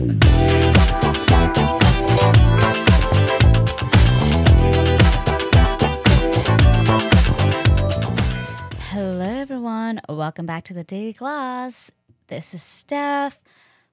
[0.00, 0.16] Hello,
[9.20, 10.00] everyone.
[10.08, 11.92] Welcome back to the Daily Gloss.
[12.28, 13.42] This is Steph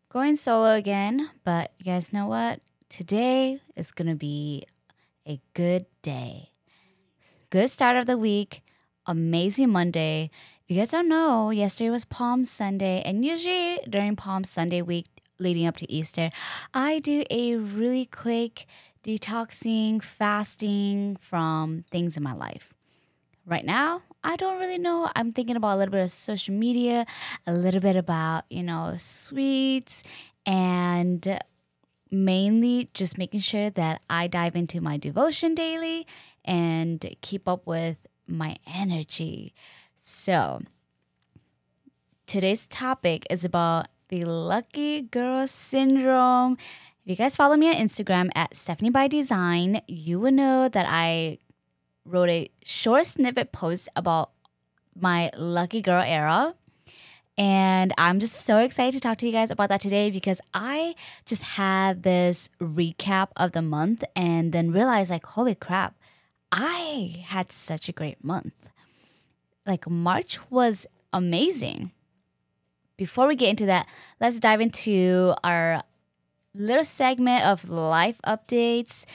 [0.08, 2.62] going solo again, but you guys know what?
[2.88, 4.64] Today is going to be
[5.28, 6.52] a good day.
[7.50, 8.64] Good start of the week.
[9.06, 10.32] Amazing Monday.
[10.64, 15.08] If you guys don't know, yesterday was Palm Sunday, and usually during Palm Sunday week
[15.40, 16.30] leading up to Easter,
[16.74, 18.66] I do a really quick
[19.04, 22.74] detoxing, fasting from things in my life.
[23.46, 25.10] Right now, I don't really know.
[25.16, 27.06] I'm thinking about a little bit of social media,
[27.46, 30.04] a little bit about, you know, sweets,
[30.46, 31.40] and
[32.12, 36.06] mainly just making sure that I dive into my devotion daily
[36.44, 39.54] and keep up with my energy.
[39.98, 40.62] So,
[42.26, 46.58] today's topic is about the lucky girl syndrome.
[47.04, 50.86] If you guys follow me on Instagram at Stephanie by Design, you will know that
[50.90, 51.40] I
[52.06, 54.32] wrote a short snippet post about
[54.96, 56.56] my lucky girl era.
[57.38, 60.96] And I'm just so excited to talk to you guys about that today because I
[61.26, 65.96] just had this recap of the month and then realized, like, holy crap,
[66.52, 68.56] I had such a great month.
[69.68, 71.92] Like, March was amazing.
[72.98, 73.88] Before we get into that,
[74.20, 75.84] let's dive into our
[76.54, 79.06] little segment of life updates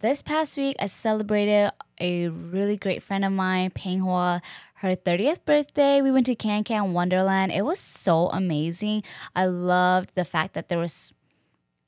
[0.00, 4.42] this past week, I celebrated a really great friend of mine, Peng Hua,
[4.74, 6.02] her 30th birthday.
[6.02, 7.52] We went to Can Can Wonderland.
[7.52, 9.02] It was so amazing.
[9.34, 11.12] I loved the fact that there was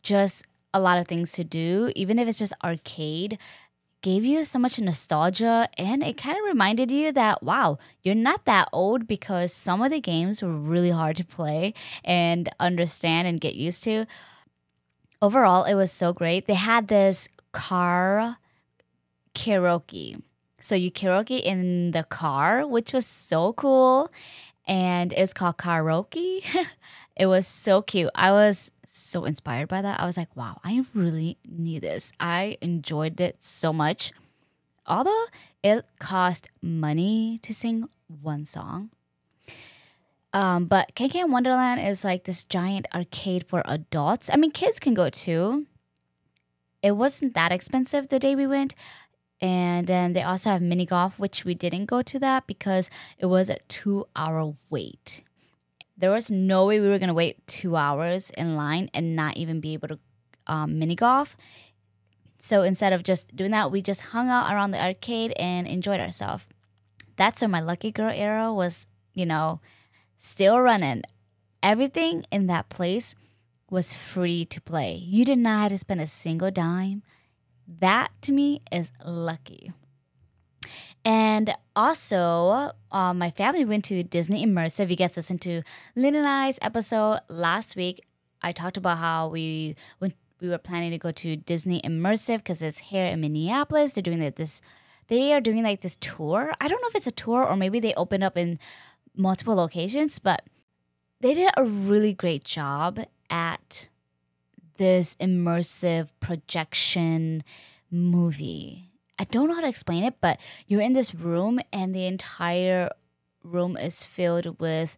[0.03, 3.39] just a lot of things to do, even if it's just arcade.
[4.03, 8.47] Gave you so much nostalgia, and it kind of reminded you that wow, you're not
[8.47, 13.41] that old because some of the games were really hard to play and understand and
[13.41, 14.07] get used to
[15.23, 18.39] overall it was so great they had this car
[19.35, 20.21] karaoke.
[20.61, 24.11] So you karaoke in the car, which was so cool.
[24.67, 26.45] And it's called karaoke.
[27.17, 28.11] it was so cute.
[28.15, 30.01] I was so inspired by that.
[30.01, 32.13] I was like, wow, I really need this.
[32.19, 34.13] I enjoyed it so much.
[34.87, 35.27] Although
[35.63, 37.89] it cost money to sing
[38.23, 38.91] one song.
[40.33, 44.31] Um, but Can Can Wonderland is like this giant arcade for adults.
[44.33, 45.67] I mean, kids can go too
[46.83, 48.75] it wasn't that expensive the day we went.
[49.41, 53.27] And then they also have mini golf, which we didn't go to that because it
[53.27, 55.23] was a two hour wait.
[56.01, 59.61] There was no way we were gonna wait two hours in line and not even
[59.61, 59.99] be able to
[60.47, 61.37] um, mini golf.
[62.39, 66.01] So instead of just doing that, we just hung out around the arcade and enjoyed
[66.01, 66.47] ourselves.
[67.17, 69.61] That's where my lucky girl era was, you know,
[70.19, 71.03] still running.
[71.63, 73.15] Everything in that place
[73.69, 74.95] was free to play.
[74.95, 77.03] You did not have to spend a single dime.
[77.69, 79.73] That to me is lucky.
[81.05, 84.85] And also, uh, my family went to Disney Immersive.
[84.85, 85.63] If You guys listened to
[85.97, 88.05] Lynn and I's episode last week.
[88.43, 92.63] I talked about how we went, we were planning to go to Disney Immersive because
[92.63, 93.93] it's here in Minneapolis.
[93.93, 94.63] They're doing this.
[95.09, 96.53] They are doing like this tour.
[96.61, 98.59] I don't know if it's a tour or maybe they opened up in
[99.17, 100.45] multiple locations, but
[101.21, 103.89] they did a really great job at
[104.77, 107.45] this immersive projection
[107.91, 108.90] movie.
[109.21, 112.89] I don't know how to explain it, but you're in this room and the entire
[113.45, 114.97] room is filled with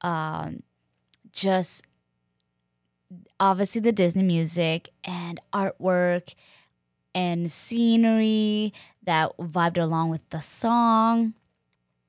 [0.00, 0.64] um,
[1.30, 1.84] just
[3.38, 6.34] obviously the Disney music and artwork
[7.14, 8.74] and scenery
[9.04, 11.34] that vibed along with the song.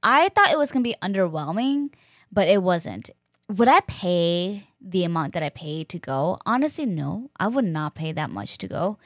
[0.01, 1.93] I thought it was gonna be underwhelming,
[2.31, 3.11] but it wasn't.
[3.47, 6.39] Would I pay the amount that I paid to go?
[6.47, 7.29] Honestly, no.
[7.39, 8.97] I would not pay that much to go.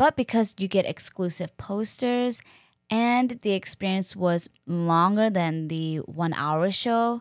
[0.00, 2.40] But because you get exclusive posters
[2.88, 7.20] and the experience was longer than the one hour show,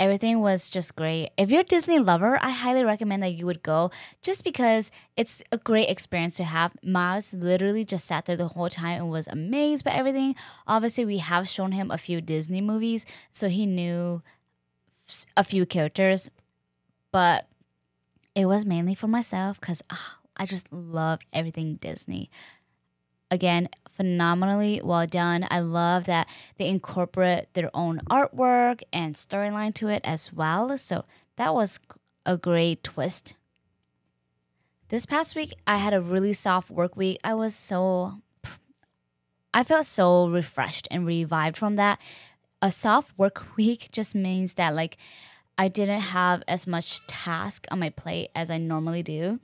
[0.00, 1.30] everything was just great.
[1.38, 5.44] If you're a Disney lover, I highly recommend that you would go just because it's
[5.52, 6.72] a great experience to have.
[6.82, 10.34] Miles literally just sat there the whole time and was amazed by everything.
[10.66, 14.24] Obviously, we have shown him a few Disney movies, so he knew
[15.36, 16.32] a few characters,
[17.12, 17.46] but
[18.34, 22.30] it was mainly for myself because oh, ah, I just loved everything Disney.
[23.30, 25.46] Again, phenomenally well done.
[25.50, 26.28] I love that
[26.58, 30.76] they incorporate their own artwork and storyline to it as well.
[30.78, 31.04] So
[31.36, 31.80] that was
[32.24, 33.34] a great twist.
[34.88, 37.18] This past week, I had a really soft work week.
[37.24, 38.20] I was so,
[39.52, 42.00] I felt so refreshed and revived from that
[42.62, 44.96] a soft work week just means that like
[45.58, 49.40] I didn't have as much task on my plate as I normally do.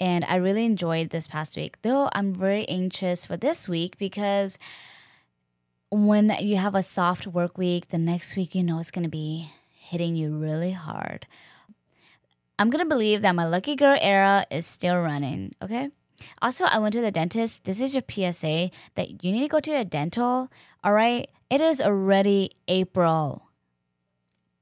[0.00, 4.58] And I really enjoyed this past week, though I'm very anxious for this week because
[5.90, 9.10] when you have a soft work week, the next week you know it's going to
[9.10, 11.26] be hitting you really hard.
[12.58, 15.90] I'm going to believe that my lucky girl era is still running, okay?
[16.42, 17.64] Also, I went to the dentist.
[17.64, 20.50] This is your PSA that you need to go to a dental,
[20.82, 21.28] all right?
[21.50, 23.42] It is already April.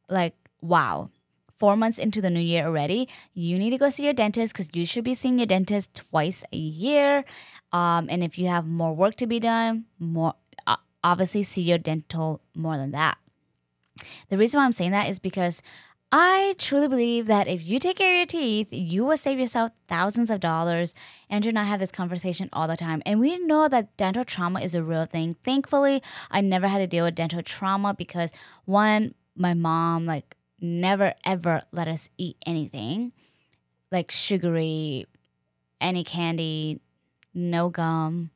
[0.09, 1.11] Like, wow
[1.58, 4.69] four months into the new year already, you need to go see your dentist because
[4.73, 7.25] you should be seeing your dentist twice a year.
[7.73, 10.35] Um, and if you have more work to be done, more
[10.67, 13.19] uh, obviously see your dental more than that.
[14.29, 15.62] The reason why I'm saying that is because
[16.12, 19.73] I truly believe that if you take care of your teeth, you will save yourself
[19.88, 20.94] thousands of dollars.
[21.29, 23.02] And I have this conversation all the time.
[23.05, 25.37] And we know that dental trauma is a real thing.
[25.44, 28.32] Thankfully, I never had to deal with dental trauma because
[28.67, 33.12] one, my mom, like, never ever let us eat anything
[33.93, 35.06] like sugary,
[35.81, 36.81] any candy,
[37.35, 38.31] no gum.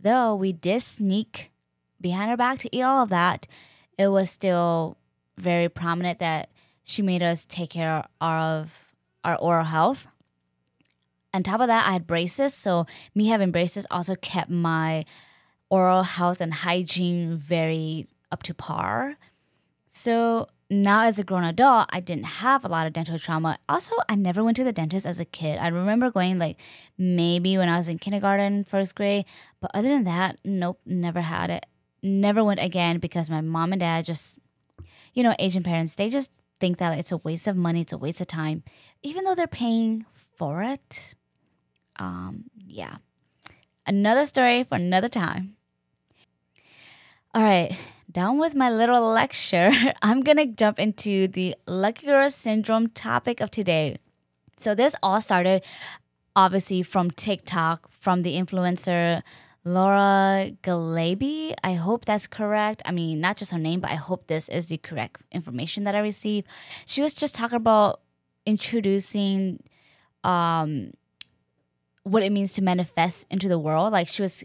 [0.00, 1.50] Though we did sneak
[2.00, 3.46] behind her back to eat all of that,
[3.98, 4.96] it was still
[5.36, 6.50] very prominent that
[6.82, 8.92] she made us take care of
[9.24, 10.08] our oral health.
[11.34, 15.04] On top of that, I had braces, so me having braces also kept my
[15.68, 19.16] oral health and hygiene very up to par.
[19.88, 23.58] So now as a grown adult, I didn't have a lot of dental trauma.
[23.68, 25.58] Also, I never went to the dentist as a kid.
[25.58, 26.58] I remember going like
[26.98, 29.24] maybe when I was in kindergarten, first grade,
[29.60, 31.66] but other than that, nope, never had it.
[32.02, 34.38] Never went again because my mom and dad just,
[35.14, 37.98] you know, Asian parents, they just think that it's a waste of money, it's a
[37.98, 38.62] waste of time,
[39.02, 40.04] even though they're paying
[40.36, 41.14] for it.
[41.96, 42.96] Um, yeah.
[43.86, 45.56] Another story for another time.
[47.34, 47.76] All right,
[48.16, 49.70] done with my little lecture,
[50.02, 53.98] I'm gonna jump into the Lucky Girl Syndrome topic of today.
[54.56, 55.62] So, this all started
[56.34, 59.20] obviously from TikTok, from the influencer
[59.64, 61.56] Laura Galebe.
[61.62, 62.80] I hope that's correct.
[62.86, 65.94] I mean, not just her name, but I hope this is the correct information that
[65.94, 66.46] I received.
[66.86, 68.00] She was just talking about
[68.46, 69.62] introducing
[70.24, 70.92] um,
[72.02, 73.92] what it means to manifest into the world.
[73.92, 74.42] Like she was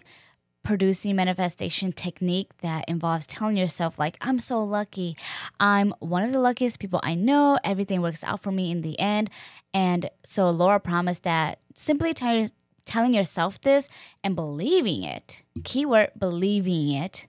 [0.64, 5.18] producing manifestation technique that involves telling yourself like i'm so lucky.
[5.60, 7.58] I'm one of the luckiest people i know.
[7.64, 9.30] Everything works out for me in the end.
[9.74, 12.46] And so laura promised that simply tell,
[12.86, 13.90] telling yourself this
[14.24, 17.28] and believing it keyword believing it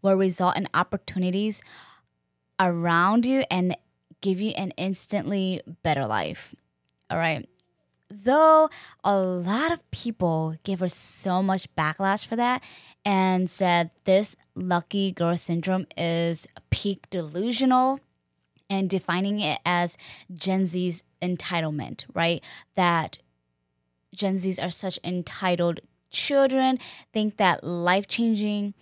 [0.00, 1.62] will result in opportunities
[2.58, 3.76] around you and
[4.20, 6.54] give you an instantly better life.
[7.10, 7.48] All right
[8.24, 8.70] though
[9.02, 12.62] a lot of people gave her so much backlash for that
[13.04, 18.00] and said this lucky girl syndrome is peak delusional
[18.70, 19.98] and defining it as
[20.32, 22.42] Gen Z's entitlement, right?
[22.74, 23.18] That
[24.14, 25.80] Gen Zs are such entitled
[26.10, 26.78] children,
[27.12, 28.74] think that life changing,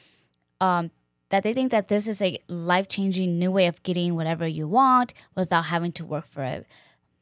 [0.61, 0.91] um,
[1.31, 4.67] that they think that this is a life changing new way of getting whatever you
[4.69, 6.67] want without having to work for it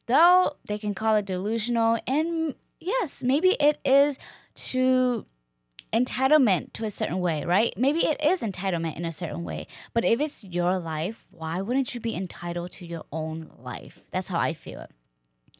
[0.09, 4.17] though they can call it delusional and yes maybe it is
[4.55, 5.25] to
[5.93, 7.73] entitlement to a certain way right?
[7.77, 11.93] Maybe it is entitlement in a certain way but if it's your life why wouldn't
[11.93, 14.01] you be entitled to your own life?
[14.11, 14.81] That's how i feel.
[14.81, 14.91] It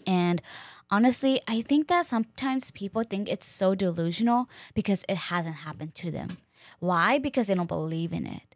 [0.08, 0.42] and
[0.90, 6.10] honestly i think that sometimes people think it's so delusional because it hasn't happened to
[6.12, 6.38] them.
[6.80, 7.20] Why?
[7.20, 8.56] Because they don't believe in it.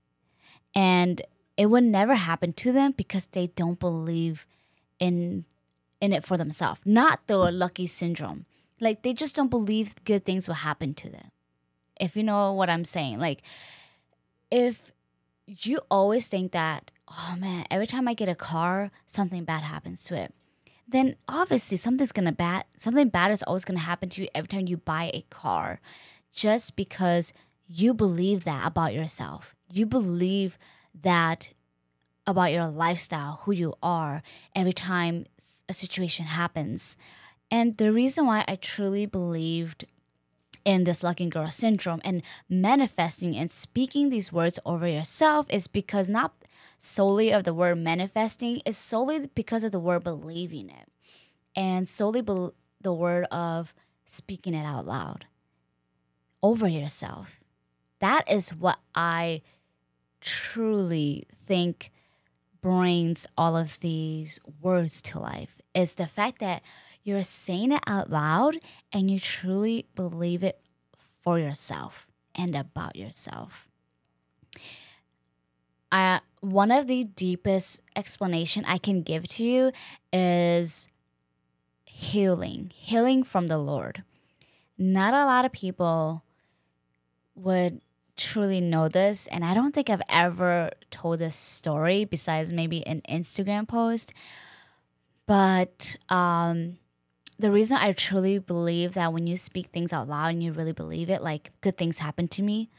[0.76, 1.22] And
[1.56, 4.48] it would never happen to them because they don't believe
[5.00, 5.46] in
[6.04, 8.46] in it for themselves, not the lucky syndrome.
[8.82, 11.32] Like they just don't believe good things will happen to them.
[11.98, 13.42] If you know what I'm saying, like
[14.52, 14.92] if
[15.48, 20.04] you always think that, oh man, every time I get a car, something bad happens
[20.04, 20.34] to it,
[20.86, 24.68] then obviously something's gonna bad something bad is always gonna happen to you every time
[24.68, 25.80] you buy a car.
[26.34, 27.32] Just because
[27.66, 29.56] you believe that about yourself.
[29.72, 30.58] You believe
[31.02, 31.54] that
[32.26, 34.24] about your lifestyle, who you are,
[34.56, 35.26] every time
[35.68, 36.98] a situation happens.
[37.52, 39.86] And the reason why I truly believed
[40.66, 46.08] in this lucky girl syndrome and manifesting and speaking these words over yourself is because
[46.08, 46.34] not
[46.78, 50.90] solely of the word manifesting is solely because of the word believing it
[51.56, 52.50] and solely be-
[52.82, 53.74] the word of
[54.06, 55.26] speaking it out loud
[56.42, 57.44] over yourself
[58.00, 59.42] that is what i
[60.20, 61.92] truly think
[62.64, 66.64] brings all of these words to life is the fact that
[67.04, 68.58] you're saying it out loud
[68.94, 70.62] and you truly believe it
[71.22, 73.68] for yourself and about yourself.
[75.92, 79.72] I one of the deepest explanation I can give to you
[80.14, 80.88] is
[81.86, 84.04] healing, healing from the Lord.
[84.78, 86.24] Not a lot of people
[87.36, 87.82] would
[88.24, 93.02] truly know this, and I don't think I've ever told this story besides maybe an
[93.10, 94.14] Instagram post.
[95.28, 96.78] But um,
[97.38, 100.72] the reason I truly believe that when you speak things out loud and you really
[100.72, 102.70] believe it, like good things happen to me.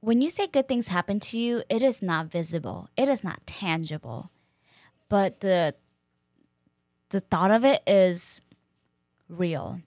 [0.00, 2.88] When you say good things happen to you, it is not visible.
[2.96, 4.30] It is not tangible.
[5.08, 5.74] But the
[7.10, 8.42] the thought of it is
[9.28, 9.80] real.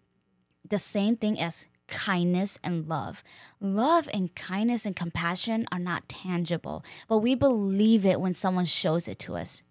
[0.67, 3.23] The same thing as kindness and love.
[3.59, 9.07] Love and kindness and compassion are not tangible, but we believe it when someone shows
[9.07, 9.61] it to us.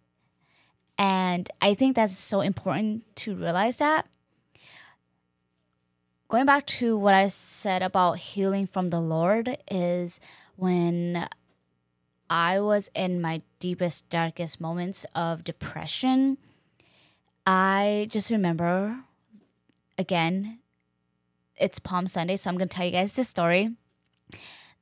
[0.97, 4.07] And I think that's so important to realize that.
[6.29, 10.21] Going back to what I said about healing from the Lord is
[10.55, 11.27] when
[12.29, 16.39] I was in my deepest, darkest moments of depression,
[17.45, 19.01] I just remember
[20.01, 20.60] again,
[21.61, 23.77] it's Palm Sunday, so I'm going to tell you guys this story.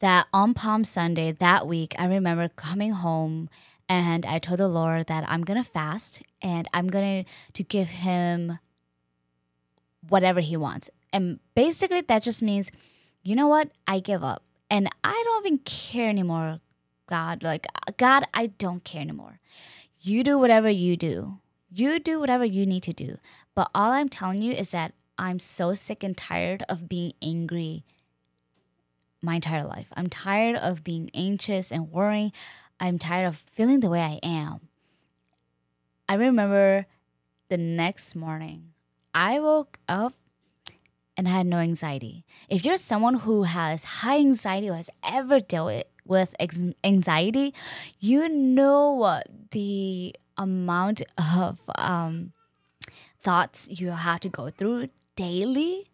[0.01, 3.51] That on Palm Sunday that week, I remember coming home
[3.89, 8.59] and I told the Lord that I'm gonna fast and I'm gonna to give him
[10.09, 10.91] whatever he wants.
[11.13, 12.71] And basically that just means,
[13.23, 13.71] you know what?
[13.87, 14.43] I give up.
[14.71, 16.61] And I don't even care anymore,
[17.07, 17.43] God.
[17.43, 17.67] Like
[17.97, 19.41] God, I don't care anymore.
[20.01, 21.39] You do whatever you do.
[21.71, 23.19] You do whatever you need to do.
[23.55, 27.85] But all I'm telling you is that I'm so sick and tired of being angry
[29.21, 29.93] my entire life.
[29.97, 32.33] I'm tired of being anxious and worrying.
[32.79, 34.61] I'm tired of feeling the way I am.
[36.09, 36.87] I remember
[37.49, 38.73] the next morning,
[39.15, 40.15] I woke up
[41.17, 42.25] and had no anxiety.
[42.49, 46.35] If you're someone who has high anxiety or has ever dealt with
[46.85, 47.53] anxiety,
[47.99, 49.21] you know
[49.51, 52.33] the amount of um,
[53.21, 55.91] thoughts you have to go through daily.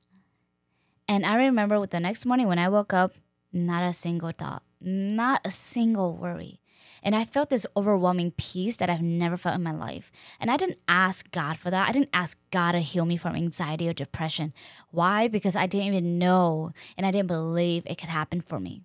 [1.09, 3.13] And I remember the next morning when I woke up,
[3.55, 6.61] not a single thought, not a single worry.
[7.03, 10.13] And I felt this overwhelming peace that I've never felt in my life.
[10.39, 11.89] And I didn't ask God for that.
[11.89, 14.53] I didn't ask God to heal me from anxiety or depression.
[14.91, 15.29] Why?
[15.29, 18.83] Because I didn't even know and I didn't believe it could happen for me.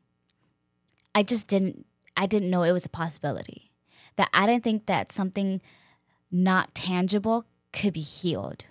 [1.14, 3.72] I just didn't I didn't know it was a possibility.
[4.16, 5.62] That I didn't think that something
[6.32, 8.66] not tangible could be healed.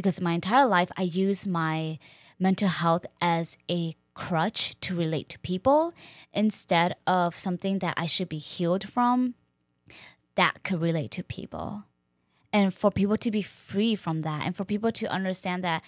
[0.00, 1.98] Because my entire life I used my
[2.38, 5.92] mental health as a crutch to relate to people
[6.32, 9.34] instead of something that I should be healed from
[10.36, 11.84] that could relate to people.
[12.50, 15.82] And for people to be free from that and for people to understand that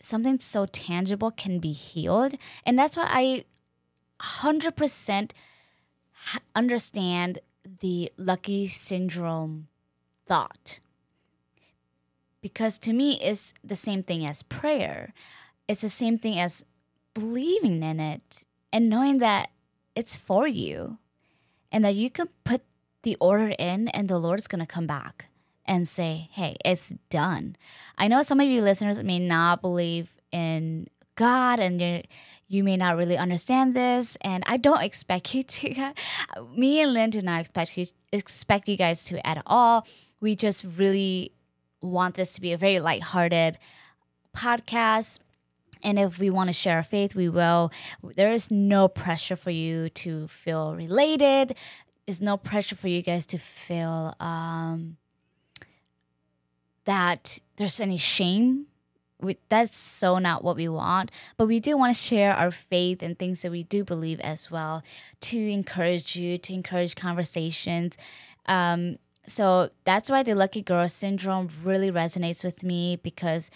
[0.00, 2.36] something so tangible can be healed.
[2.64, 3.44] And that's why I
[4.18, 5.32] 100%
[6.54, 7.40] understand
[7.80, 9.68] the lucky syndrome
[10.26, 10.80] thought.
[12.46, 15.12] Because to me, it's the same thing as prayer.
[15.66, 16.64] It's the same thing as
[17.12, 19.50] believing in it and knowing that
[19.96, 20.98] it's for you
[21.72, 22.62] and that you can put
[23.02, 25.26] the order in and the Lord's going to come back
[25.64, 27.56] and say, hey, it's done.
[27.98, 30.86] I know some of you listeners may not believe in
[31.16, 32.02] God and you
[32.46, 35.94] you may not really understand this and I don't expect you to
[36.54, 39.84] me and Lynn do not expect you expect you guys to at all.
[40.20, 41.32] We just really
[41.86, 43.58] want this to be a very lighthearted
[44.36, 45.20] podcast
[45.82, 47.70] and if we want to share our faith, we will.
[48.02, 51.56] There is no pressure for you to feel related.
[52.06, 54.96] There's no pressure for you guys to feel um,
[56.84, 58.66] that there's any shame.
[59.20, 61.10] We, that's so not what we want.
[61.36, 64.50] But we do want to share our faith and things that we do believe as
[64.50, 64.82] well
[65.22, 67.96] to encourage you, to encourage conversations.
[68.46, 73.50] Um, so that's why the lucky girl syndrome really resonates with me because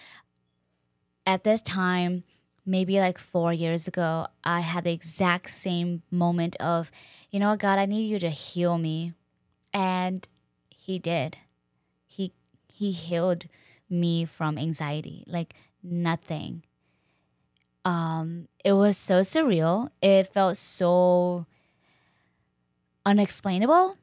[1.26, 2.24] at this time,
[2.66, 6.90] maybe like four years ago, I had the exact same moment of,
[7.30, 9.14] you know, God, I need you to heal me.
[9.72, 10.26] And
[10.68, 11.36] he did.
[12.06, 12.32] He
[12.66, 13.46] he healed
[13.88, 15.24] me from anxiety.
[15.26, 16.64] Like nothing.
[17.84, 19.90] Um, it was so surreal.
[20.02, 21.46] It felt so
[23.06, 23.96] unexplainable.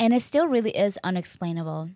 [0.00, 1.90] And it still really is unexplainable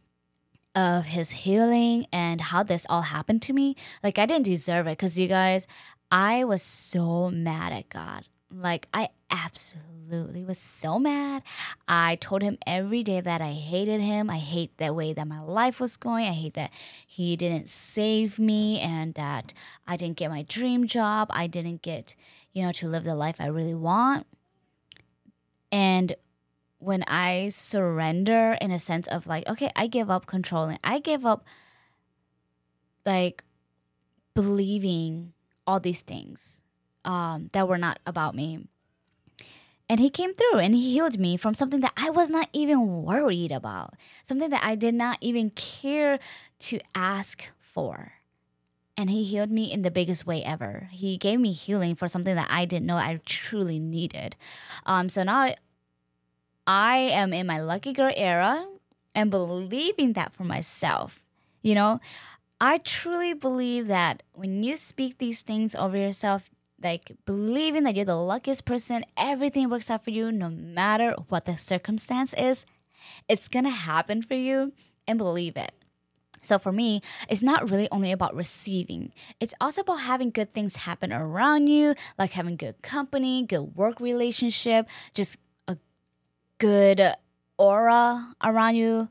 [0.75, 3.77] of his healing and how this all happened to me.
[4.03, 5.67] Like, I didn't deserve it because you guys,
[6.11, 8.25] I was so mad at God.
[8.51, 11.43] Like, I absolutely was so mad.
[11.89, 14.29] I told him every day that I hated him.
[14.29, 16.27] I hate the way that my life was going.
[16.27, 16.71] I hate that
[17.07, 19.55] he didn't save me and that
[19.87, 21.29] I didn't get my dream job.
[21.31, 22.15] I didn't get,
[22.53, 24.27] you know, to live the life I really want.
[25.71, 26.15] And
[26.83, 30.79] when I surrender in a sense of like, okay, I give up controlling.
[30.83, 31.45] I give up
[33.07, 33.45] like
[34.35, 35.33] believing
[35.67, 36.63] all these things
[37.05, 38.67] um, that were not about me.
[39.89, 43.03] And he came through and he healed me from something that I was not even
[43.03, 46.19] worried about, something that I did not even care
[46.61, 48.15] to ask for.
[48.97, 50.89] And he healed me in the biggest way ever.
[50.93, 54.37] He gave me healing for something that I didn't know I truly needed.
[54.87, 55.55] Um, so now
[56.67, 58.67] I am in my lucky girl era
[59.15, 61.21] and believing that for myself.
[61.63, 62.01] You know,
[62.61, 66.51] I truly believe that when you speak these things over yourself,
[66.83, 71.45] like believing that you're the luckiest person, everything works out for you no matter what
[71.45, 72.67] the circumstance is,
[73.29, 74.73] it's gonna happen for you
[75.07, 75.73] and believe it.
[76.43, 79.13] So for me, it's not really only about receiving.
[79.39, 84.01] It's also about having good things happen around you, like having good company, good work
[84.01, 85.39] relationship, just
[86.63, 87.03] good
[87.59, 89.09] aura around you,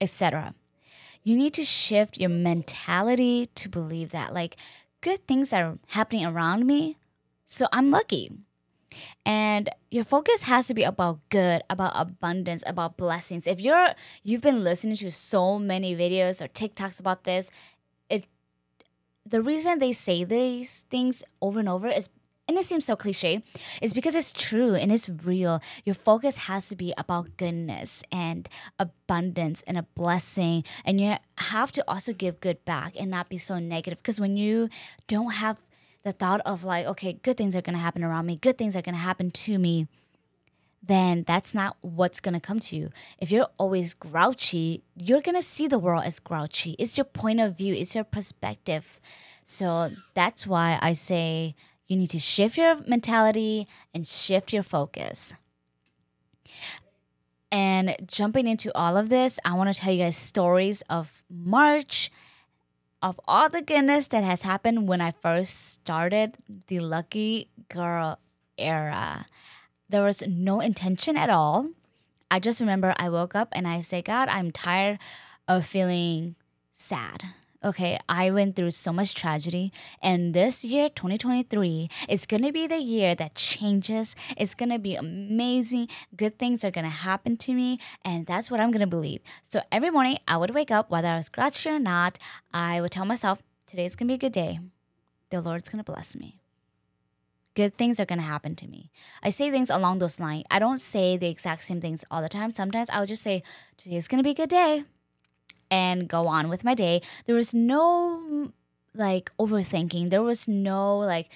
[0.00, 0.54] etc.
[1.22, 4.56] You need to shift your mentality to believe that like
[5.00, 6.98] good things are happening around me,
[7.46, 8.32] so I'm lucky.
[9.24, 13.46] And your focus has to be about good, about abundance, about blessings.
[13.46, 13.94] If you're
[14.24, 17.52] you've been listening to so many videos or TikToks about this,
[18.08, 18.26] it
[19.24, 22.08] the reason they say these things over and over is
[22.50, 23.44] and it seems so cliche,
[23.80, 25.62] is because it's true and it's real.
[25.84, 30.64] Your focus has to be about goodness and abundance and a blessing.
[30.84, 34.02] And you have to also give good back and not be so negative.
[34.02, 34.68] Because when you
[35.06, 35.60] don't have
[36.02, 38.74] the thought of like, okay, good things are going to happen around me, good things
[38.74, 39.86] are going to happen to me,
[40.82, 42.90] then that's not what's going to come to you.
[43.18, 46.74] If you're always grouchy, you're going to see the world as grouchy.
[46.80, 49.00] It's your point of view, it's your perspective.
[49.44, 51.54] So that's why I say
[51.90, 55.34] you need to shift your mentality and shift your focus.
[57.50, 62.12] And jumping into all of this, I want to tell you guys stories of March
[63.02, 66.36] of all the goodness that has happened when I first started
[66.68, 68.20] the Lucky Girl
[68.56, 69.26] era.
[69.88, 71.70] There was no intention at all.
[72.30, 75.00] I just remember I woke up and I said, God, I'm tired
[75.48, 76.36] of feeling
[76.72, 77.24] sad
[77.62, 79.72] okay, I went through so much tragedy.
[80.02, 84.16] And this year, 2023, is to be the year that changes.
[84.36, 85.88] It's to be amazing.
[86.16, 87.78] Good things are to happen to me.
[88.04, 89.20] And that's what I'm to believe.
[89.48, 92.18] So every morning, I would wake up, whether I was grouchy or not,
[92.52, 94.60] I would tell myself, today's to be a good day.
[95.30, 96.40] The Lord's to bless me.
[97.54, 98.90] Good things are to happen to me.
[99.22, 100.44] I say things along those lines.
[100.50, 102.52] I don't say the exact same things all the time.
[102.52, 103.42] Sometimes I'll just say,
[103.76, 104.84] today's to be a good day
[105.70, 107.00] and go on with my day.
[107.26, 108.52] There was no
[108.94, 110.10] like overthinking.
[110.10, 111.30] There was no like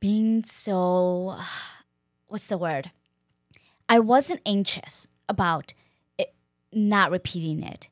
[0.00, 1.36] being so
[2.28, 2.90] what's the word?
[3.88, 5.74] I wasn't anxious about
[6.18, 6.34] it
[6.72, 7.88] not repeating it.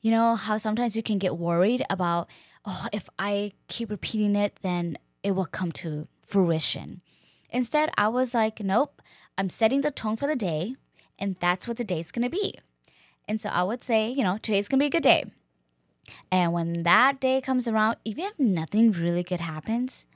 [0.00, 2.28] You know how sometimes you can get worried about,
[2.64, 7.00] oh, if I keep repeating it, then it will come to fruition.
[7.50, 9.00] Instead, I was like, nope,
[9.38, 10.76] I'm setting the tone for the day,
[11.18, 12.58] and that's what the day's gonna be.
[13.28, 15.24] And so I would say, you know, today's gonna be a good day.
[16.30, 20.06] And when that day comes around, even if nothing really good happens,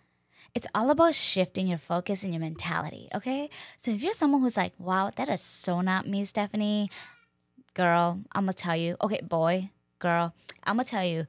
[0.55, 3.51] it's all about shifting your focus and your mentality, okay?
[3.77, 6.91] So if you're someone who's like, wow, that is so not me, Stephanie,
[7.75, 11.27] girl, I'm gonna tell you, okay, boy, girl, I'm gonna tell you,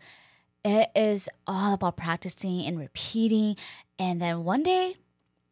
[0.66, 3.56] it is all about practicing and repeating.
[3.98, 4.96] And then one day,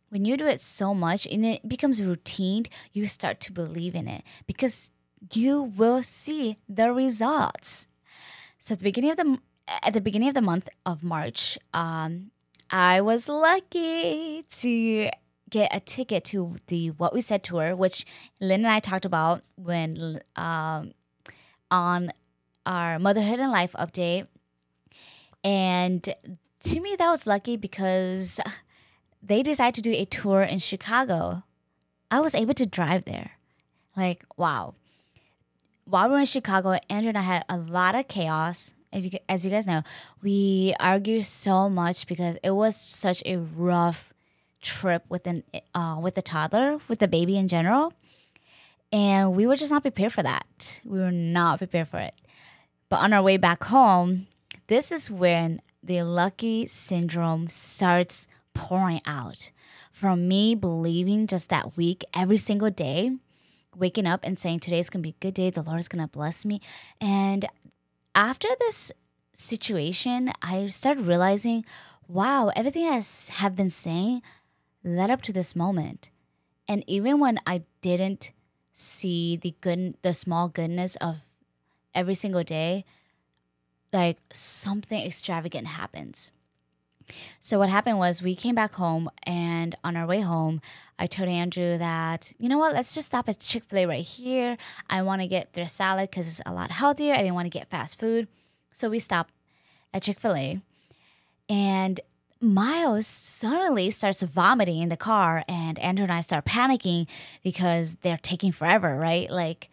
[0.09, 4.07] when you do it so much and it becomes routine, you start to believe in
[4.07, 4.89] it because
[5.33, 7.87] you will see the results.
[8.59, 9.39] So at the beginning of the
[9.83, 12.31] at the beginning of the month of March, um,
[12.71, 15.09] I was lucky to
[15.49, 18.05] get a ticket to the What We Said tour, which
[18.39, 20.93] Lynn and I talked about when um,
[21.69, 22.11] on
[22.65, 24.27] our motherhood and life update.
[25.43, 26.03] And
[26.63, 28.39] to me, that was lucky because
[29.21, 31.43] they decided to do a tour in Chicago.
[32.09, 33.31] I was able to drive there.
[33.95, 34.75] Like, wow
[35.87, 38.73] while we were in Chicago, Andrew and I had a lot of chaos.
[38.93, 39.83] You, as you guys know,
[40.21, 44.13] we argued so much because it was such a rough
[44.61, 47.93] trip with an uh, with the toddler, with the baby in general,
[48.91, 50.81] and we were just not prepared for that.
[50.85, 52.15] We were not prepared for it.
[52.89, 54.27] But on our way back home,
[54.67, 59.51] this is when the lucky syndrome starts pouring out.
[59.91, 63.11] From me believing just that week, every single day,
[63.77, 66.45] waking up and saying, Today's gonna be a good day, the Lord is gonna bless
[66.45, 66.61] me.
[66.99, 67.45] And
[68.15, 68.91] after this
[69.33, 71.65] situation, I started realizing,
[72.07, 73.01] wow, everything I
[73.33, 74.21] have been saying
[74.83, 76.09] led up to this moment.
[76.67, 78.31] And even when I didn't
[78.73, 81.23] see the good the small goodness of
[81.93, 82.85] every single day,
[83.93, 86.31] like something extravagant happens.
[87.39, 90.61] So what happened was we came back home and on our way home,
[90.99, 94.57] I told Andrew that, you know what, let's just stop at Chick-fil-A right here.
[94.89, 97.13] I want to get their salad because it's a lot healthier.
[97.13, 98.27] I didn't want to get fast food.
[98.71, 99.33] So we stopped
[99.93, 100.61] at Chick-fil-A
[101.49, 101.99] and
[102.39, 107.07] Miles suddenly starts vomiting in the car, and Andrew and I start panicking
[107.41, 109.27] because they're taking forever, right?
[109.27, 109.69] Like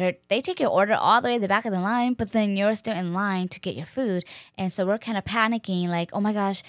[0.00, 2.32] they they take your order all the way to the back of the line, but
[2.32, 4.24] then you're still in line to get your food,
[4.56, 6.62] and so we're kind of panicking, like, oh my gosh,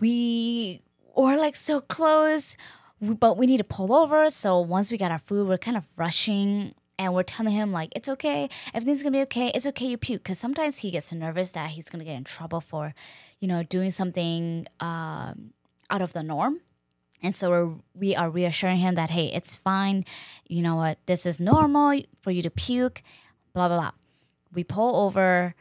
[0.00, 0.82] we
[1.16, 2.56] are like so close,
[3.00, 4.28] but we need to pull over.
[4.30, 7.92] So once we got our food, we're kind of rushing and we're telling him like
[7.96, 8.48] it's okay.
[8.74, 9.50] Everything's gonna be okay.
[9.54, 10.22] It's okay you puke.
[10.22, 12.94] Because sometimes he gets nervous that he's gonna get in trouble for
[13.40, 15.52] you know doing something um,
[15.90, 16.60] out of the norm
[17.22, 20.04] and so we're, we are reassuring him that hey it's fine
[20.48, 23.02] you know what this is normal for you to puke
[23.52, 23.90] blah blah blah
[24.52, 25.54] we pull over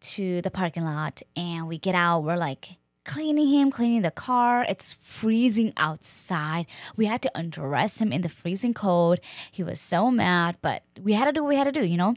[0.00, 4.64] to the parking lot and we get out we're like cleaning him, cleaning the car.
[4.68, 6.66] It's freezing outside.
[6.96, 9.18] We had to undress him in the freezing cold.
[9.50, 11.96] He was so mad, but we had to do what we had to do, you
[11.96, 12.14] know?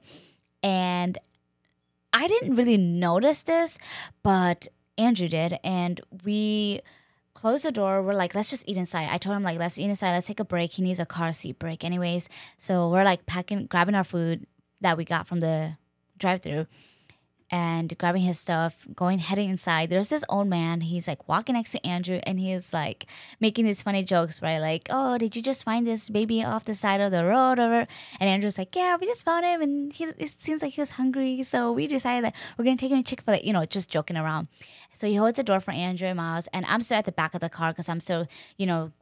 [0.62, 1.18] And
[2.12, 3.78] I didn't really notice this,
[4.22, 5.58] but Andrew did.
[5.64, 6.82] And we
[7.44, 8.02] closed the door.
[8.02, 9.10] We're like, let's just eat inside.
[9.12, 10.14] I told him, like, let's eat inside.
[10.14, 10.72] Let's take a break.
[10.72, 12.30] He needs a car seat break, anyways.
[12.56, 14.48] So we're like packing, grabbing our food
[14.80, 15.76] that we got from the
[16.18, 16.68] drive through
[17.54, 19.92] and grabbing his stuff, going heading inside.
[19.92, 20.82] There's this old man.
[20.82, 23.06] He's like walking next to Andrew, and he's like
[23.40, 24.58] making these funny jokes, right?
[24.58, 27.86] Like, "Oh, did you just find this baby off the side of the road?" Or
[28.20, 30.92] and Andrew's like, "Yeah, we just found him, and he it seems like he was
[30.92, 33.64] hungry, so we decided that we're gonna take him to Chick Fil A." You know,
[33.66, 34.48] just joking around.
[34.92, 37.36] So he holds the door for Andrew and Miles, and I'm still at the back
[37.36, 38.26] of the car because I'm still,
[38.58, 38.94] you know,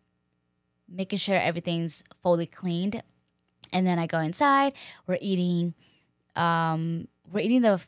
[0.89, 3.01] making sure everything's fully cleaned.
[3.71, 4.73] And then I go inside.
[5.07, 5.73] We're eating.
[6.35, 7.79] Um, we're eating the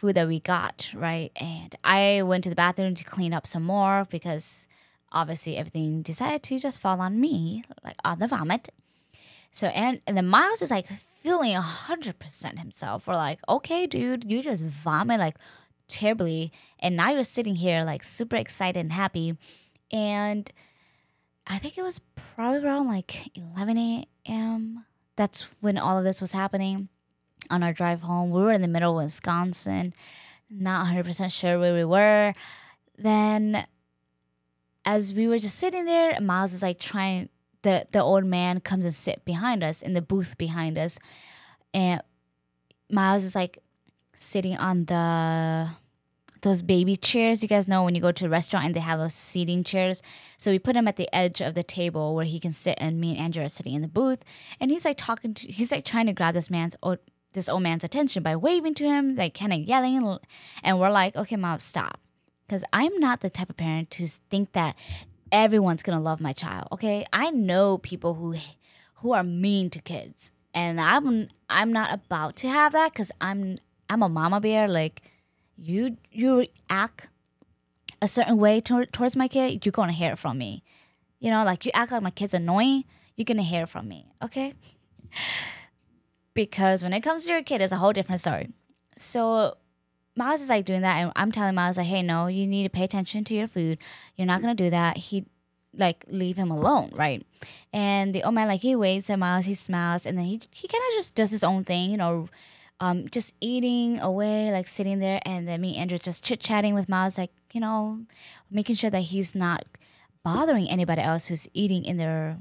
[0.00, 1.30] food that we got, right?
[1.36, 4.66] And I went to the bathroom to clean up some more because
[5.12, 8.70] obviously everything decided to just fall on me, like on the vomit.
[9.52, 13.06] So and and then Miles is like feeling hundred percent himself.
[13.06, 15.36] We're like, okay, dude, you just vomit like
[15.86, 19.36] terribly, and now you're sitting here like super excited and happy,
[19.92, 20.50] and
[21.46, 24.86] I think it was probably around like eleven a.m.
[25.16, 26.88] That's when all of this was happening
[27.50, 28.30] on our drive home.
[28.30, 29.92] We were in the middle of Wisconsin,
[30.48, 32.34] not 100% sure where we were.
[32.96, 33.66] Then,
[34.84, 37.28] as we were just sitting there, Miles is like trying,
[37.62, 40.98] the, the old man comes and sit behind us in the booth behind us.
[41.74, 42.02] And
[42.90, 43.58] Miles is like
[44.14, 45.68] sitting on the
[46.42, 48.98] those baby chairs you guys know when you go to a restaurant and they have
[48.98, 50.02] those seating chairs
[50.38, 53.00] so we put him at the edge of the table where he can sit and
[53.00, 54.24] me and andrew are sitting in the booth
[54.58, 56.98] and he's like talking to he's like trying to grab this man's old
[57.32, 60.18] this old man's attention by waving to him, like kind of yelling,
[60.62, 62.00] and we're like, okay, mom, stop,
[62.46, 64.76] because I'm not the type of parent to think that
[65.30, 66.68] everyone's gonna love my child.
[66.72, 68.34] Okay, I know people who
[68.96, 73.56] who are mean to kids, and I'm I'm not about to have that because I'm
[73.88, 74.66] I'm a mama bear.
[74.68, 75.02] Like
[75.56, 77.08] you you act
[78.02, 80.62] a certain way to, towards my kid, you're gonna hear it from me.
[81.20, 84.06] You know, like you act like my kid's annoying, you're gonna hear it from me.
[84.22, 84.54] Okay
[86.34, 88.50] because when it comes to your kid, it's a whole different story.
[88.96, 89.56] So
[90.16, 92.70] Miles is like doing that, and I'm telling Miles like, "Hey, no, you need to
[92.70, 93.78] pay attention to your food.
[94.16, 95.26] You're not gonna do that." He
[95.76, 97.24] like leave him alone, right?
[97.72, 100.68] And the old man like he waves at Miles, he smiles, and then he he
[100.68, 102.28] kind of just does his own thing, you know,
[102.80, 106.74] um, just eating away, like sitting there, and then me and Andrew just chit chatting
[106.74, 108.00] with Miles, like you know,
[108.50, 109.64] making sure that he's not
[110.22, 112.38] bothering anybody else who's eating in their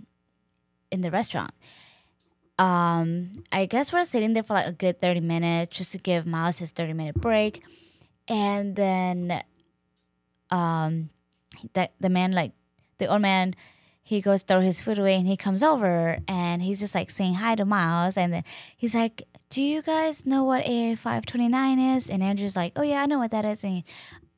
[0.92, 1.52] in the restaurant
[2.60, 6.28] um, I guess we're sitting there for like a good 30 minutes just to give
[6.28, 7.64] Miles his 30 minute break.
[8.28, 9.44] And then
[10.52, 11.10] um,
[11.74, 12.52] the, the man, like
[12.98, 13.56] the old man,
[14.04, 17.36] he goes throw his food away and he comes over and he's just like saying
[17.36, 18.18] hi to Miles.
[18.18, 18.44] And then
[18.76, 22.10] he's like, Do you guys know what a 529 is?
[22.10, 23.64] And Andrew's like, Oh, yeah, I know what that is.
[23.64, 23.84] And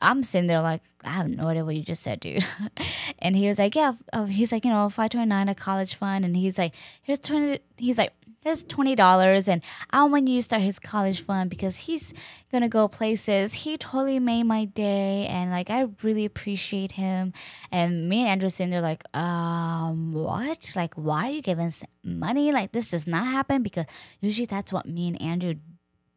[0.02, 2.46] I'm sitting there like, I have no idea what you just said, dude.
[3.20, 3.94] and he was like, yeah,
[4.28, 6.26] he's like, you know, 529, a college fund.
[6.26, 9.48] And he's like, here's 20, he's like, here's $20.
[9.48, 9.62] And
[9.92, 12.14] I want you to start his college fund because he's
[12.52, 13.54] going to go places.
[13.54, 15.28] He totally made my day.
[15.28, 17.34] And like, I really appreciate him.
[17.72, 20.74] And me and Andrew sitting there like, um, what?
[20.76, 22.52] Like, why are you giving us money?
[22.52, 23.86] Like, this does not happen because
[24.20, 25.56] usually that's what me and Andrew,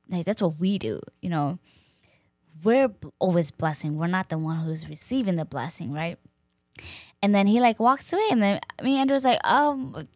[0.09, 1.59] like, that's what we do, you know?
[2.64, 3.96] We're always blessing.
[3.96, 6.18] We're not the one who's receiving the blessing, right?
[7.22, 10.09] And then he like walks away, and then me and Andrew's like, um,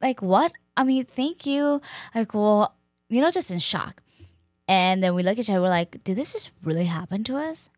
[0.00, 0.52] like what?
[0.76, 1.80] I mean, thank you.
[2.14, 2.74] Like, well,
[3.08, 4.02] you know, just in shock.
[4.68, 7.36] And then we look at each other, we're like, did this just really happen to
[7.36, 7.68] us?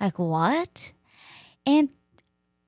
[0.00, 0.92] Like, what?
[1.66, 1.88] And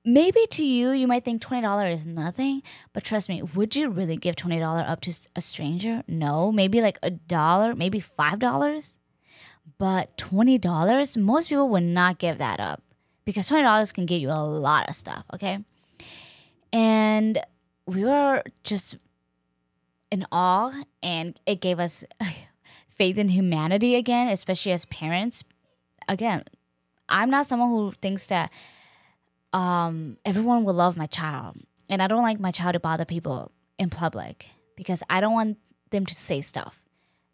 [0.03, 4.17] maybe to you, you might think $20 is nothing, but trust me, would you really
[4.17, 6.03] give $20 up to a stranger?
[6.07, 8.96] No, maybe like a dollar, maybe $5.
[9.79, 12.81] But $20, most people would not give that up
[13.25, 15.59] because $20 can get you a lot of stuff, okay?
[16.73, 17.39] And
[17.85, 18.97] we were just
[20.11, 20.71] in awe,
[21.03, 22.03] and it gave us
[22.87, 25.43] faith in humanity again, especially as parents.
[26.07, 26.43] Again,
[27.09, 28.51] I'm not someone who thinks that
[29.53, 31.57] um, everyone will love my child,
[31.89, 35.57] and I don't like my child to bother people in public because I don't want
[35.89, 36.83] them to say stuff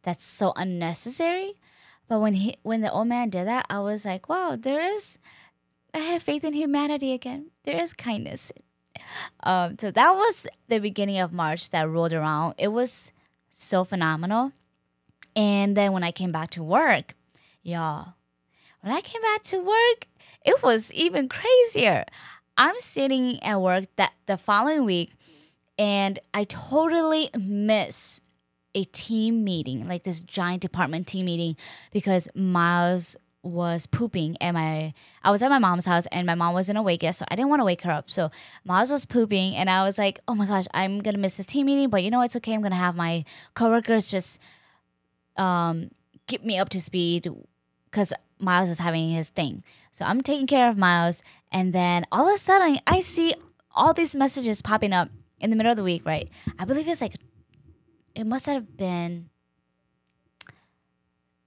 [0.04, 1.54] that's so unnecessary.
[2.08, 5.18] But when he, when the old man did that, I was like, wow, there is.
[5.94, 7.52] I have faith in humanity again.
[7.64, 8.52] There is kindness.
[9.44, 12.56] Um, so that was the beginning of March that rolled around.
[12.58, 13.12] It was
[13.50, 14.52] so phenomenal.
[15.36, 17.16] And then when I came back to work,
[17.62, 18.14] y'all,
[18.82, 20.08] when I came back to work,
[20.46, 22.06] it was even crazier.
[22.58, 25.14] I'm sitting at work that the following week
[25.78, 28.22] and I totally miss
[28.76, 31.56] a team meeting, like this giant department team meeting
[31.92, 36.54] because Miles was pooping and my I was at my mom's house and my mom
[36.54, 38.10] wasn't awake yet, so I didn't want to wake her up.
[38.10, 38.32] So
[38.64, 41.66] Miles was pooping and I was like, oh my gosh, I'm gonna miss this team
[41.66, 42.54] meeting, but you know it's okay.
[42.54, 44.40] I'm gonna have my coworkers just
[45.38, 45.92] um
[46.28, 47.28] get me up to speed
[47.86, 49.64] because Miles is having his thing.
[49.92, 53.36] So I'm taking care of Miles, and then all of a sudden I see
[53.76, 55.10] all these messages popping up
[55.40, 56.30] in the middle of the week, right?
[56.58, 57.16] I believe it's like
[58.16, 59.30] it must have been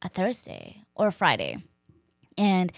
[0.03, 1.63] a Thursday or a Friday
[2.39, 2.73] and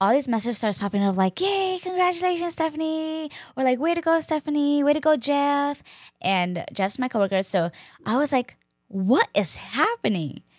[0.00, 3.30] all these messages starts popping up like, yay, congratulations, Stephanie.
[3.54, 4.82] Or like, way to go, Stephanie.
[4.82, 5.82] Way to go, Jeff.
[6.22, 7.42] And Jeff's my coworker.
[7.42, 7.70] So
[8.06, 8.56] I was like,
[8.88, 10.42] what is happening?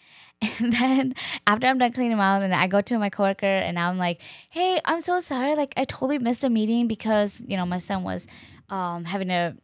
[0.59, 3.99] And then after I'm done cleaning out, and I go to my coworker and I'm
[3.99, 4.19] like,
[4.49, 5.53] hey, I'm so sorry.
[5.53, 8.25] Like I totally missed a meeting because, you know, my son was
[8.69, 9.55] um, having a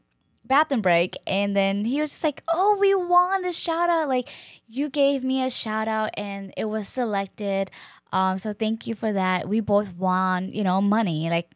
[0.47, 4.29] bathroom break and then he was just like oh we won the shout out like
[4.67, 7.69] you gave me a shout out and it was selected
[8.12, 9.47] um, so thank you for that.
[9.47, 11.29] We both won, you know, money.
[11.29, 11.51] Like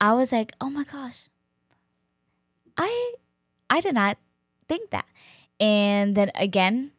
[0.00, 1.28] I was like, oh my gosh.
[2.76, 3.14] I
[3.68, 4.18] I did not
[4.68, 5.06] think that.
[5.58, 6.92] And then again,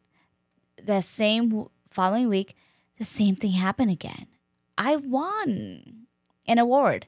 [0.82, 2.54] the same following week,
[2.98, 4.26] the same thing happened again.
[4.78, 6.06] I won
[6.46, 7.06] an award.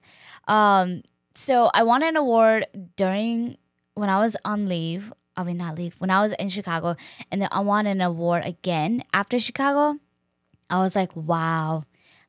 [0.48, 1.02] Um,
[1.34, 3.56] so I won an award during
[3.94, 5.12] when I was on leave.
[5.36, 6.94] I mean, not leave when I was in Chicago,
[7.30, 9.98] and then I won an award again after Chicago.
[10.70, 11.84] I was like, wow,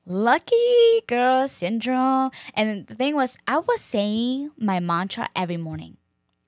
[0.05, 2.31] lucky girl syndrome.
[2.53, 5.97] And the thing was, I was saying my mantra every morning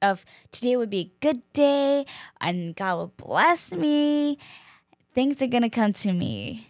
[0.02, 2.06] of today would be a good day
[2.40, 4.38] and God will bless me.
[5.14, 6.68] Things are gonna come to me.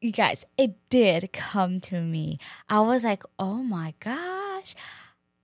[0.00, 2.38] You guys, it did come to me.
[2.68, 4.74] I was like, oh my gosh,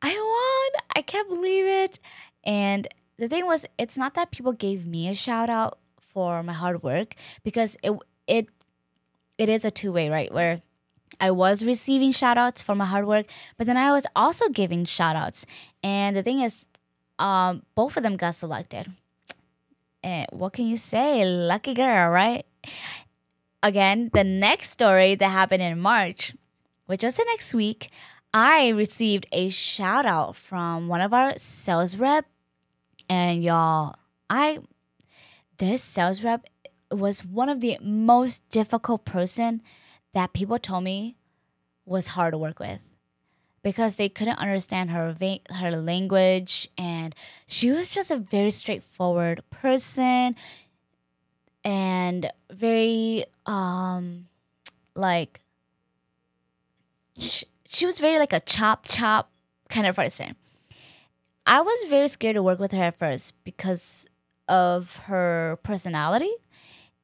[0.05, 0.83] I won.
[0.95, 1.99] I can't believe it.
[2.45, 2.87] And
[3.17, 6.83] the thing was, it's not that people gave me a shout out for my hard
[6.83, 7.93] work because it
[8.27, 8.49] it
[9.39, 10.31] it is a two way, right?
[10.31, 10.61] Where
[11.21, 14.85] I was receiving shout outs for my hard work, but then I was also giving
[14.85, 15.47] shout outs.
[15.83, 16.67] And the thing is,
[17.19, 18.93] um, both of them got selected.
[20.03, 21.25] And what can you say?
[21.25, 22.45] Lucky girl, right?
[23.63, 26.35] Again, the next story that happened in March,
[26.85, 27.91] which was the next week,
[28.35, 32.27] I received a shout out from one of our sales rep.
[33.09, 33.95] And y'all,
[34.29, 34.59] I
[35.59, 36.45] this sales rep
[36.91, 39.63] was one of the most difficult person
[40.15, 41.17] that people told me
[41.87, 42.81] was hard to work with
[43.63, 47.15] because they couldn't understand her va- her language and
[47.47, 50.35] she was just a very straightforward person
[51.63, 54.27] and very um
[54.95, 55.41] like
[57.67, 59.31] she was very like a chop chop
[59.69, 60.35] kind of person
[61.47, 64.07] i was very scared to work with her at first because
[64.49, 66.33] of her personality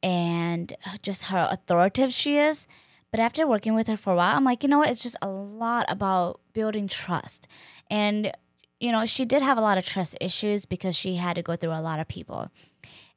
[0.03, 2.67] and just how authoritative she is.
[3.11, 4.91] But after working with her for a while, I'm like, you know what?
[4.91, 7.49] It's just a lot about building trust.
[7.91, 8.33] And,
[8.79, 11.57] you know, she did have a lot of trust issues because she had to go
[11.57, 12.51] through a lot of people.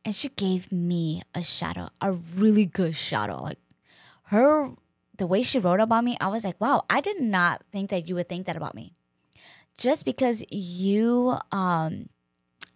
[0.04, 3.42] And she gave me a shadow, a really good shadow.
[3.44, 3.60] Like
[4.24, 4.72] her,
[5.18, 8.08] the way she wrote about me, I was like, wow, I did not think that
[8.08, 8.94] you would think that about me.
[9.78, 12.10] Just because you um,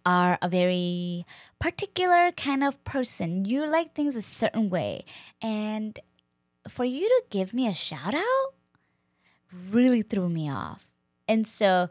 [0.04, 1.24] are a very
[1.60, 3.44] particular kind of person.
[3.44, 5.04] You like things a certain way.
[5.42, 5.98] And
[6.68, 8.54] for you to give me a shout out
[9.70, 10.86] really threw me off.
[11.26, 11.88] And so,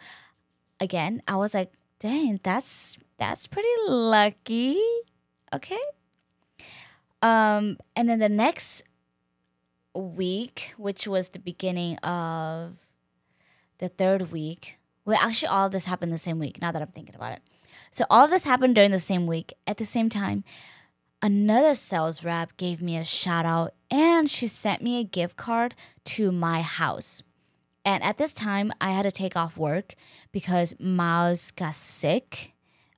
[0.80, 4.80] again, I was like, Dang, that's that's pretty lucky.
[5.52, 5.82] Okay.
[7.24, 8.84] Um, and then the next
[9.98, 12.80] week, which was the beginning of
[13.80, 16.62] the third week, well, actually, all this happened the same week.
[16.62, 17.42] Now that I'm thinking about it,
[17.92, 19.54] so all this happened during the same week.
[19.66, 20.44] At the same time,
[21.22, 25.76] another sales rep gave me a shout out, and she sent me a gift card
[26.06, 27.24] to my house.
[27.86, 29.96] And at this time, I had to take off work
[30.34, 32.54] because Miles got sick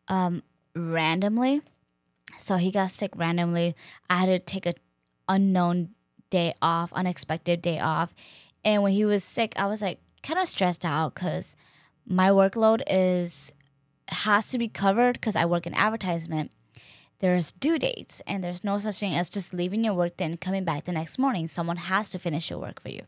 [0.08, 0.42] um,
[0.76, 1.62] randomly.
[2.40, 3.76] So he got sick randomly.
[4.10, 4.74] I had to take a
[5.28, 5.90] unknown
[6.30, 8.14] day off, unexpected day off.
[8.64, 11.56] And when he was sick, I was like kind of stressed out because
[12.06, 13.54] my workload is
[14.10, 16.52] has to be covered because I work in advertisement.
[17.20, 20.64] There's due dates, and there's no such thing as just leaving your work then coming
[20.64, 21.48] back the next morning.
[21.48, 23.02] Someone has to finish your work for you.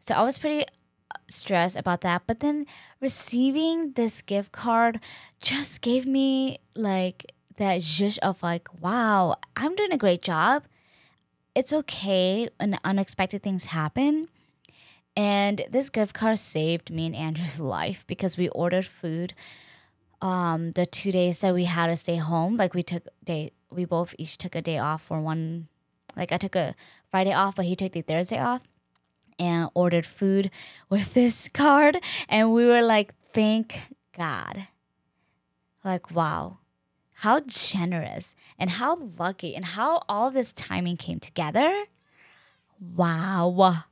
[0.00, 2.22] So I was pretty uh, stressed about that.
[2.26, 2.66] But then
[3.00, 5.00] receiving this gift card
[5.40, 10.64] just gave me like that zhuzh of like, wow, I'm doing a great job.
[11.54, 14.26] It's okay when unexpected things happen.
[15.16, 19.34] And this gift card saved me and Andrew's life because we ordered food
[20.22, 22.56] um the two days that we had to stay home.
[22.56, 25.68] Like we took day we both each took a day off for one
[26.16, 26.74] like I took a
[27.10, 28.62] Friday off, but he took the Thursday off
[29.38, 30.50] and ordered food
[30.88, 32.00] with this card.
[32.28, 33.78] And we were like, thank
[34.16, 34.68] God.
[35.84, 36.58] Like, wow,
[37.24, 41.84] how generous and how lucky and how all this timing came together.
[42.94, 43.84] Wow.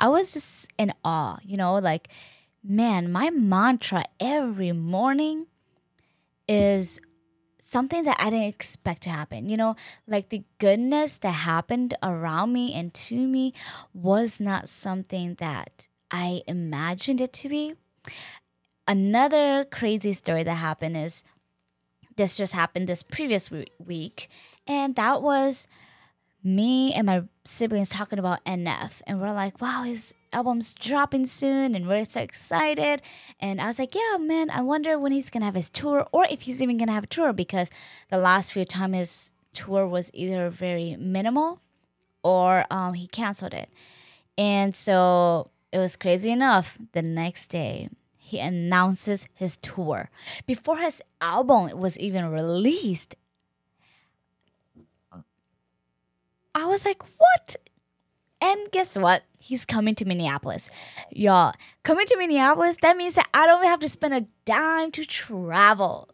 [0.00, 2.08] I was just in awe, you know, like,
[2.64, 5.46] man, my mantra every morning
[6.48, 7.00] is
[7.60, 9.48] something that I didn't expect to happen.
[9.48, 9.76] You know,
[10.08, 13.54] like the goodness that happened around me and to me
[13.94, 17.74] was not something that I imagined it to be.
[18.88, 21.22] Another crazy story that happened is
[22.16, 24.28] this just happened this previous week,
[24.66, 25.68] and that was
[26.42, 31.74] me and my siblings talking about NF, and we're like, wow, his album's dropping soon,
[31.74, 33.02] and we're so excited.
[33.40, 36.26] And I was like, yeah, man, I wonder when he's gonna have his tour, or
[36.30, 37.70] if he's even gonna have a tour, because
[38.10, 41.60] the last few times his tour was either very minimal
[42.22, 43.70] or um, he canceled it.
[44.36, 46.78] And so it was crazy enough.
[46.92, 47.88] The next day,
[48.26, 50.10] he announces his tour
[50.46, 53.14] before his album was even released.
[56.52, 57.54] I was like, what?
[58.40, 59.22] And guess what?
[59.38, 60.70] He's coming to Minneapolis.
[61.12, 65.04] Y'all, coming to Minneapolis, that means that I don't have to spend a dime to
[65.04, 66.08] travel.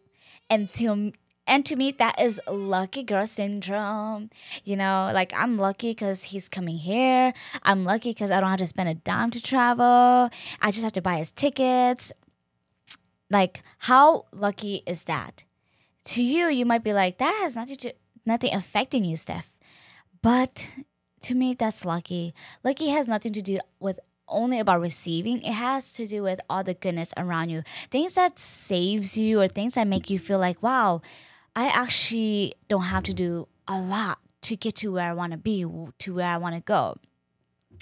[0.51, 1.13] And to
[1.45, 4.29] and to me, that is lucky girl syndrome.
[4.63, 7.33] You know, like I'm lucky because he's coming here.
[7.63, 10.29] I'm lucky because I don't have to spend a dime to travel.
[10.61, 12.13] I just have to buy his tickets.
[13.29, 15.43] Like, how lucky is that?
[16.05, 17.93] To you, you might be like, that has nothing to
[18.25, 19.57] nothing affecting you, Steph.
[20.21, 20.69] But
[21.21, 22.33] to me, that's lucky.
[22.63, 26.63] Lucky has nothing to do with only about receiving it has to do with all
[26.63, 30.63] the goodness around you things that saves you or things that make you feel like
[30.63, 31.01] wow
[31.55, 35.37] i actually don't have to do a lot to get to where i want to
[35.37, 35.65] be
[35.97, 36.97] to where i want to go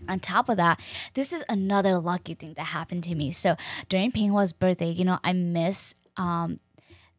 [0.07, 0.79] on top of that,
[1.13, 3.31] this is another lucky thing that happened to me.
[3.31, 3.55] So
[3.89, 6.59] during Pinghua's birthday, you know, I miss um,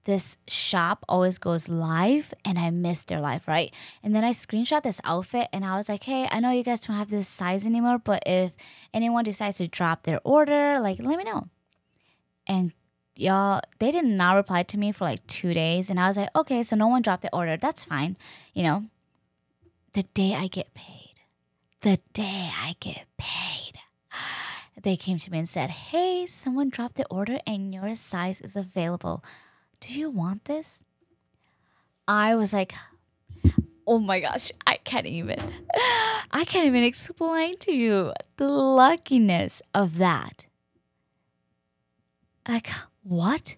[0.05, 3.73] this shop always goes live and I missed their live, right?
[4.03, 6.81] And then I screenshot this outfit and I was like, hey, I know you guys
[6.81, 8.57] don't have this size anymore, but if
[8.93, 11.49] anyone decides to drop their order, like let me know.
[12.49, 12.73] And
[13.17, 15.91] y'all, they did not reply to me for like two days.
[15.91, 17.57] And I was like, okay, so no one dropped the order.
[17.57, 18.17] That's fine.
[18.55, 18.85] You know,
[19.93, 21.15] the day I get paid,
[21.83, 23.79] the day I get paid,
[24.83, 28.57] they came to me and said, hey, someone dropped the order and your size is
[28.57, 29.23] available
[29.83, 30.85] do you want this?
[32.07, 32.73] I was like,
[33.87, 35.39] oh my gosh, I can't even,
[36.31, 40.47] I can't even explain to you the luckiness of that.
[42.49, 42.71] Like,
[43.03, 43.57] what?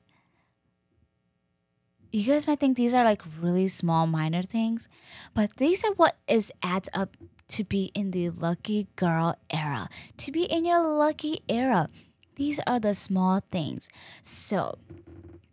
[2.13, 4.89] You guys might think these are like really small, minor things,
[5.35, 7.17] but these are what is adds up
[7.49, 11.89] to be in the lucky girl era, to be in your lucky era.
[12.37, 13.89] These are the small things.
[14.23, 14.79] So,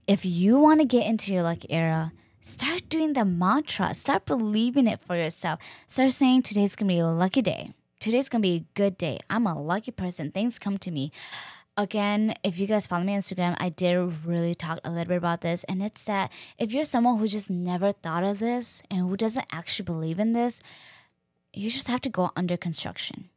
[0.08, 2.12] if you want to get into your lucky era,
[2.42, 3.94] start doing the mantra.
[3.94, 5.60] Start believing it for yourself.
[5.88, 7.74] Start saying today's gonna be a lucky day.
[8.00, 9.20] Today's gonna be a good day.
[9.30, 10.32] I'm a lucky person.
[10.32, 11.12] Things come to me.
[11.78, 13.96] Again, if you guys follow me on Instagram, I did
[14.26, 15.64] really talk a little bit about this.
[15.66, 19.48] And it's that if you're someone who just never thought of this and who doesn't
[19.52, 20.62] actually believe in this,
[21.54, 23.31] you just have to go under construction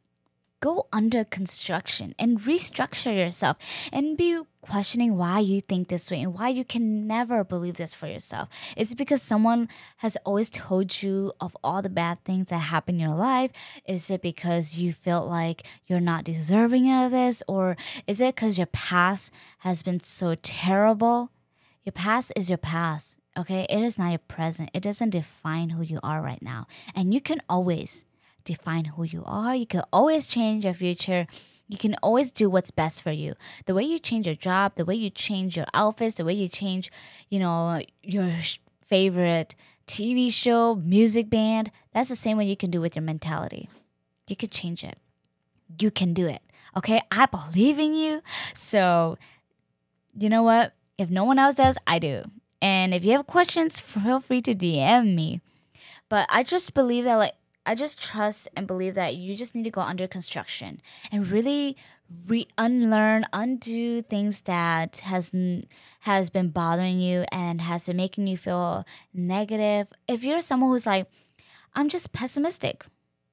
[0.65, 3.55] go under construction and restructure yourself
[3.93, 7.93] and be questioning why you think this way and why you can never believe this
[7.93, 8.49] for yourself?
[8.75, 12.95] Is it because someone has always told you of all the bad things that happen
[12.95, 13.51] in your life?
[13.87, 17.43] Is it because you feel like you're not deserving of this?
[17.47, 21.29] Or is it because your past has been so terrible?
[21.83, 23.67] Your past is your past, okay?
[23.69, 24.71] It is not your present.
[24.73, 26.65] It doesn't define who you are right now.
[26.95, 28.03] And you can always
[28.45, 29.53] define who you are.
[29.53, 31.27] You can always change your future
[31.67, 33.33] you can always do what's best for you.
[33.65, 36.47] The way you change your job, the way you change your outfits, the way you
[36.47, 36.91] change,
[37.29, 38.31] you know, your
[38.85, 39.55] favorite
[39.87, 43.67] TV show, music band, that's the same way you can do with your mentality.
[44.27, 44.97] You can change it.
[45.79, 46.41] You can do it.
[46.77, 47.01] Okay?
[47.11, 48.21] I believe in you.
[48.53, 49.17] So,
[50.17, 50.73] you know what?
[50.97, 52.25] If no one else does, I do.
[52.61, 55.41] And if you have questions, feel free to DM me.
[56.09, 57.33] But I just believe that like
[57.65, 61.75] I just trust and believe that you just need to go under construction and really
[62.27, 65.31] re unlearn, undo things that has
[66.01, 69.91] has been bothering you and has been making you feel negative.
[70.07, 71.07] If you're someone who's like,
[71.73, 72.85] I'm just pessimistic,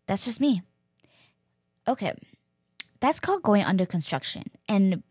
[0.07, 0.62] that's just me.
[1.87, 2.14] Okay,
[3.01, 5.03] that's called going under construction and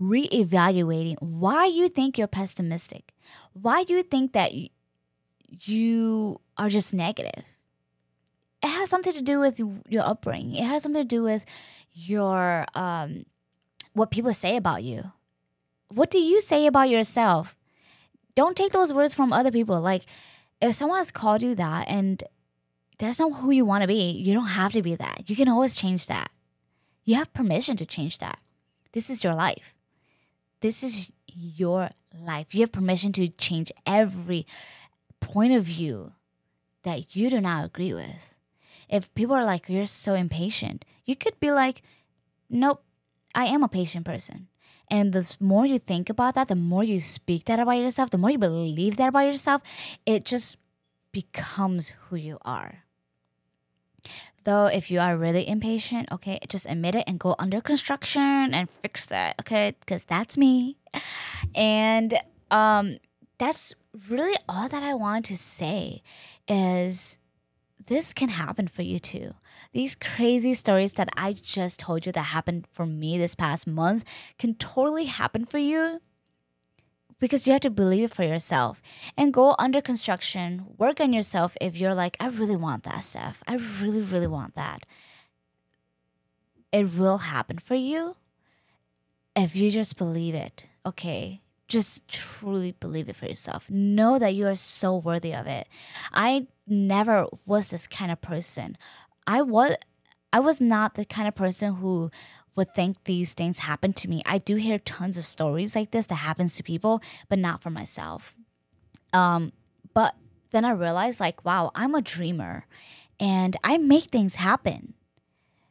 [0.00, 3.12] reevaluating why you think you're pessimistic,
[3.52, 4.52] why you think that
[5.50, 7.44] you are just negative
[8.62, 10.56] it has something to do with your upbringing.
[10.56, 11.44] It has something to do with
[11.92, 13.24] your um,
[13.92, 15.12] what people say about you.
[15.92, 17.56] What do you say about yourself?
[18.34, 19.80] Don't take those words from other people.
[19.80, 20.04] Like
[20.60, 22.22] if someone has called you that and
[22.98, 25.28] that's not who you want to be, you don't have to be that.
[25.28, 26.30] You can always change that.
[27.04, 28.38] You have permission to change that.
[28.92, 29.74] This is your life.
[30.60, 31.90] This is your
[32.20, 32.54] life.
[32.54, 34.46] You have permission to change every
[35.20, 36.12] point of view
[36.82, 38.34] that you do not agree with
[38.88, 41.82] if people are like, you're so impatient, you could be like,
[42.48, 42.82] nope,
[43.34, 44.48] I am a patient person.
[44.90, 48.18] And the more you think about that, the more you speak that about yourself, the
[48.18, 49.62] more you believe that about yourself,
[50.06, 50.56] it just
[51.12, 52.84] becomes who you are.
[54.44, 58.70] Though, if you are really impatient, okay, just admit it and go under construction and
[58.70, 59.74] fix that, okay?
[59.80, 60.78] Because that's me.
[61.54, 62.14] And
[62.50, 62.96] um,
[63.36, 63.74] that's
[64.08, 66.02] really all that I want to say
[66.46, 67.17] is
[67.88, 69.34] this can happen for you too.
[69.72, 74.04] These crazy stories that I just told you that happened for me this past month
[74.38, 76.00] can totally happen for you
[77.18, 78.80] because you have to believe it for yourself
[79.16, 83.42] and go under construction, work on yourself if you're like, I really want that stuff.
[83.46, 84.86] I really, really want that.
[86.70, 88.16] It will happen for you
[89.34, 90.66] if you just believe it.
[90.86, 93.70] Okay just truly believe it for yourself.
[93.70, 95.68] Know that you are so worthy of it.
[96.12, 98.76] I never was this kind of person.
[99.26, 99.76] I was
[100.32, 102.10] I was not the kind of person who
[102.54, 104.22] would think these things happen to me.
[104.26, 107.70] I do hear tons of stories like this that happens to people, but not for
[107.70, 108.34] myself.
[109.12, 109.52] Um,
[109.94, 110.16] but
[110.50, 112.66] then I realized like, wow, I'm a dreamer
[113.18, 114.94] and I make things happen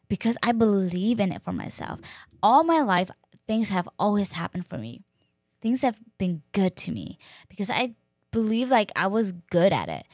[0.08, 2.00] because I believe in it for myself.
[2.42, 3.12] All my life,
[3.48, 5.04] things have always happened for me
[5.62, 7.18] things have been good to me
[7.50, 7.96] because I
[8.32, 10.06] believe like I was good at it.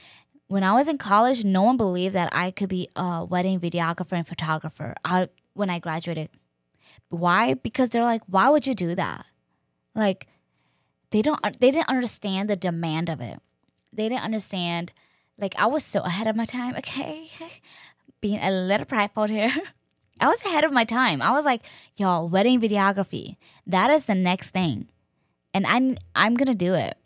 [0.54, 4.14] When I was in college, no one believed that I could be a wedding videographer
[4.14, 6.30] and photographer I, when I graduated.
[7.10, 7.56] Why?
[7.56, 9.26] Because they're like, why would you do that?
[9.96, 10.28] Like,
[11.10, 11.42] they don't.
[11.60, 13.40] They didn't understand the demand of it.
[13.92, 14.94] They didn't understand.
[15.40, 16.76] Like, I was so ahead of my time.
[16.76, 17.32] Okay,
[18.22, 19.56] being a little prideful here.
[20.20, 21.24] I was ahead of my time.
[21.24, 21.64] I was like,
[21.98, 23.38] y'all, wedding videography.
[23.66, 24.88] That is the next thing
[25.54, 26.98] and I'm I'm gonna do it.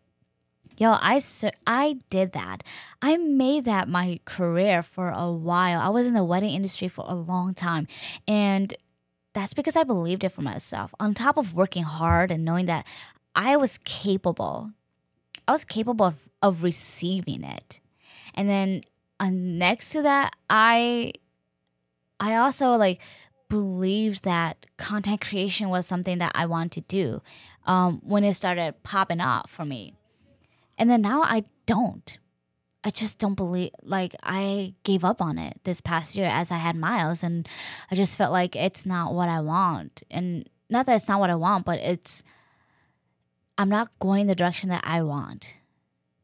[0.77, 1.19] Yo, I
[1.65, 2.63] I did that.
[3.01, 5.79] I made that my career for a while.
[5.79, 7.87] I was in the wedding industry for a long time,
[8.27, 8.73] and
[9.33, 10.93] that's because I believed it for myself.
[10.99, 12.85] On top of working hard and knowing that
[13.33, 14.71] I was capable,
[15.47, 17.79] I was capable of, of receiving it,
[18.35, 18.81] and then
[19.19, 21.13] uh, next to that, I
[22.19, 23.01] I also like
[23.49, 27.21] believed that content creation was something that I wanted to do
[27.65, 29.96] um, when it started popping up for me.
[30.77, 32.17] And then now I don't.
[32.83, 36.57] I just don't believe, like, I gave up on it this past year as I
[36.57, 37.47] had Miles, and
[37.91, 40.03] I just felt like it's not what I want.
[40.09, 42.23] And not that it's not what I want, but it's,
[43.57, 45.57] I'm not going the direction that I want.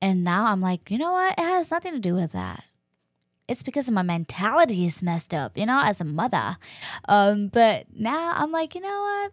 [0.02, 1.34] And now I'm like, you know what?
[1.38, 2.64] It has nothing to do with that
[3.48, 6.58] it's because my mentality is messed up, you know, as a mother.
[7.08, 9.32] Um, but now I'm like, you know what?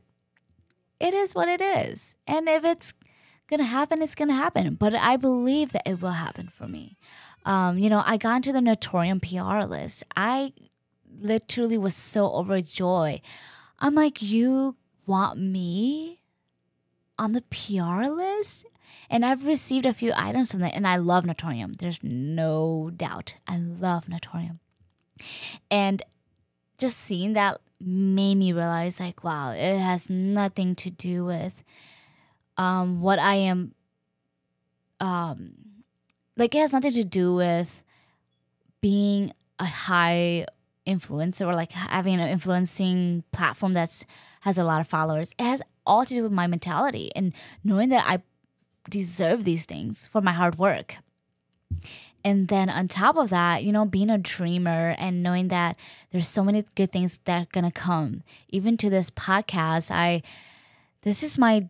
[0.99, 2.17] It is what it is.
[2.27, 2.93] And if it's
[3.51, 4.75] gonna happen, it's gonna happen.
[4.75, 6.97] But I believe that it will happen for me.
[7.45, 10.05] Um, you know, I got into the Naturium PR list.
[10.17, 10.53] I
[11.21, 13.21] literally was so overjoyed.
[13.79, 14.77] I'm like, you
[15.07, 16.21] want me
[17.19, 18.67] on the PR list.
[19.09, 21.79] And I've received a few items from that, and I love Naturium.
[21.79, 23.37] There's no doubt.
[23.47, 24.59] I love Naturium.
[25.71, 26.03] And
[26.79, 31.63] just seeing that made me realize, like, wow, it has nothing to do with
[32.61, 33.75] um, what I am.
[35.01, 35.53] Um,
[36.37, 37.83] like, it has nothing to do with
[38.83, 40.45] being a high
[40.87, 44.05] influencer or like having an influencing platform that's
[44.43, 45.33] has a lot of followers.
[45.39, 47.33] It has all to do with my mentality and
[47.65, 48.23] knowing that I
[48.91, 50.97] deserve these things for my hard work.
[52.25, 55.79] And then on top of that, you know, being a dreamer and knowing that
[56.11, 58.23] there's so many good things that are gonna come.
[58.51, 60.23] Even to this podcast, I
[61.03, 61.69] this is my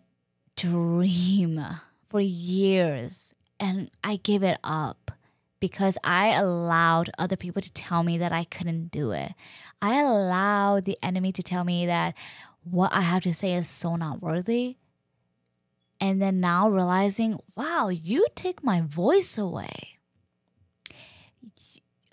[0.60, 1.64] dream
[2.06, 5.10] for years and I gave it up
[5.58, 9.32] because I allowed other people to tell me that I couldn't do it.
[9.80, 12.14] I allowed the enemy to tell me that
[12.62, 14.76] what I have to say is so not worthy.
[15.98, 19.98] And then now realizing, wow, you take my voice away.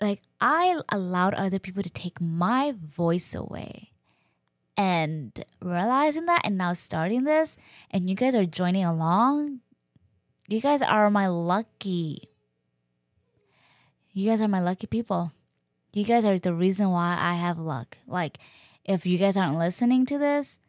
[0.00, 3.87] Like, I allowed other people to take my voice away.
[4.78, 7.56] And realizing that, and now starting this,
[7.90, 9.58] and you guys are joining along,
[10.46, 12.30] you guys are my lucky.
[14.12, 15.32] You guys are my lucky people.
[15.92, 17.98] You guys are the reason why I have luck.
[18.06, 18.38] Like,
[18.84, 20.60] if you guys aren't listening to this,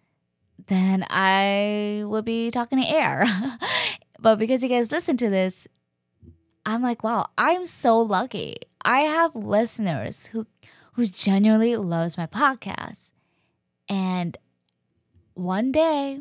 [0.67, 3.25] then I would be talking to air.
[4.19, 5.67] but because you guys listen to this,
[6.65, 8.57] I'm like, wow, I'm so lucky.
[8.83, 10.47] I have listeners who
[10.93, 13.11] who genuinely loves my podcast.
[13.89, 14.37] And
[15.33, 16.19] one day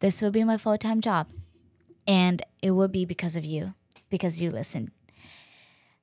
[0.00, 1.28] this will be my full-time job.
[2.06, 3.74] And it will be because of you,
[4.10, 4.92] because you listen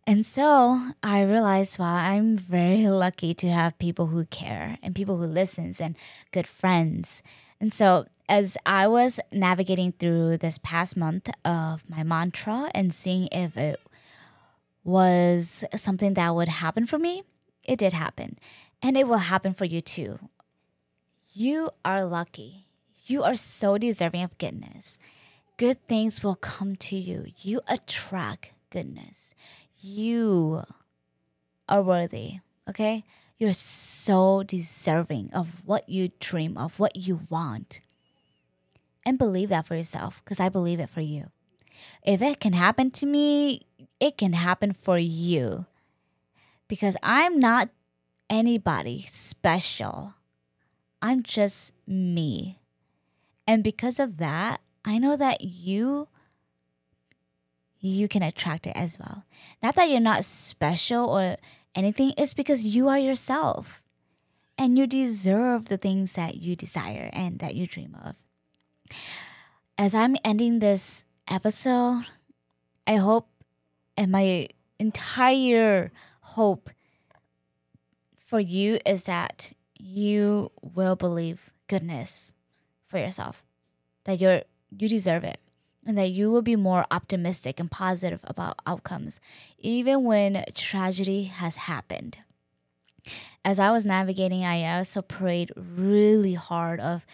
[0.05, 5.17] and so I realized, wow, I'm very lucky to have people who care and people
[5.17, 5.95] who listens and
[6.31, 7.23] good friends.
[7.61, 13.29] And so as I was navigating through this past month of my mantra and seeing
[13.31, 13.79] if it
[14.83, 17.23] was something that would happen for me,
[17.63, 18.37] it did happen.
[18.81, 20.19] And it will happen for you too.
[21.33, 22.67] You are lucky.
[23.05, 24.97] You are so deserving of goodness.
[25.57, 27.25] Good things will come to you.
[27.41, 29.33] You attract goodness
[29.83, 30.63] you
[31.67, 33.03] are worthy, okay?
[33.37, 37.81] You're so deserving of what you dream of, what you want.
[39.05, 41.25] And believe that for yourself, because I believe it for you.
[42.03, 43.63] If it can happen to me,
[43.99, 45.65] it can happen for you.
[46.69, 47.69] Because I'm not
[48.29, 50.13] anybody special.
[51.03, 52.59] I'm just me.
[53.45, 56.07] And because of that, I know that you
[57.81, 59.25] you can attract it as well.
[59.61, 61.35] Not that you're not special or
[61.75, 63.83] anything, it's because you are yourself
[64.57, 68.23] and you deserve the things that you desire and that you dream of.
[69.77, 72.05] As I'm ending this episode,
[72.87, 73.27] I hope
[73.97, 74.47] and my
[74.79, 75.91] entire
[76.21, 76.69] hope
[78.15, 79.51] for you is that
[79.83, 82.33] you will believe goodness
[82.81, 83.43] for yourself
[84.05, 84.43] that you're
[84.77, 85.39] you deserve it
[85.85, 89.19] and that you will be more optimistic and positive about outcomes,
[89.59, 92.17] even when tragedy has happened.
[93.43, 97.05] As I was navigating, I also prayed really hard of,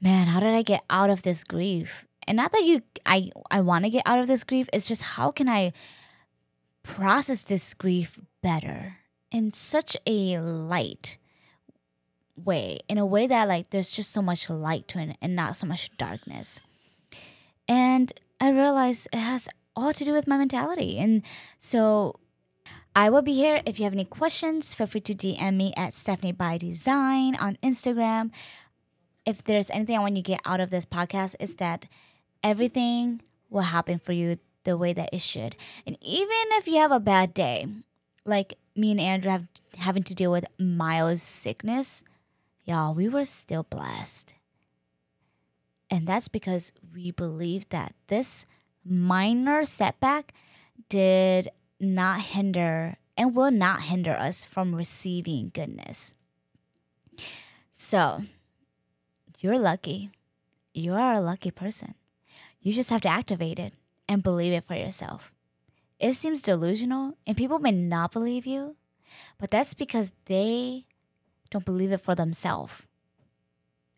[0.00, 2.04] man, how did I get out of this grief?
[2.26, 4.68] And not that you, I, I want to get out of this grief.
[4.72, 5.72] It's just how can I
[6.82, 8.96] process this grief better
[9.30, 11.16] in such a light
[12.42, 15.56] way, in a way that like there's just so much light to it and not
[15.56, 16.60] so much darkness.
[17.68, 20.98] And I realized it has all to do with my mentality.
[20.98, 21.22] And
[21.58, 22.18] so
[22.94, 23.60] I will be here.
[23.66, 27.58] If you have any questions, feel free to DM me at Stephanie by Design on
[27.62, 28.30] Instagram.
[29.26, 31.86] If there's anything I want you to get out of this podcast, is that
[32.42, 35.56] everything will happen for you the way that it should.
[35.86, 37.66] And even if you have a bad day,
[38.24, 42.04] like me and Andrew have having to deal with Miles' sickness,
[42.64, 44.34] y'all, we were still blessed.
[45.90, 48.46] And that's because we believe that this
[48.84, 50.32] minor setback
[50.88, 51.48] did
[51.78, 56.14] not hinder and will not hinder us from receiving goodness.
[57.70, 58.22] So,
[59.38, 60.10] you're lucky.
[60.72, 61.94] You are a lucky person.
[62.60, 63.74] You just have to activate it
[64.08, 65.32] and believe it for yourself.
[66.00, 68.76] It seems delusional, and people may not believe you,
[69.38, 70.86] but that's because they
[71.50, 72.86] don't believe it for themselves.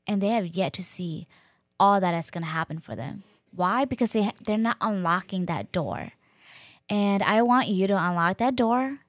[0.07, 1.27] And they have yet to see
[1.79, 3.25] all that is going to happen for them.
[3.51, 3.85] Why?
[3.85, 6.13] Because they they're not unlocking that door.
[6.89, 9.01] And I want you to unlock that door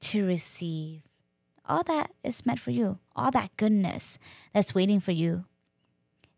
[0.00, 1.02] to receive
[1.66, 4.18] all that is meant for you, all that goodness
[4.52, 5.44] that's waiting for you.